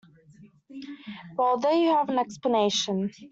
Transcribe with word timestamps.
Well, 1.37 1.59
there 1.59 1.75
you 1.75 1.89
have 1.89 2.07
the 2.07 2.17
explanation. 2.17 3.11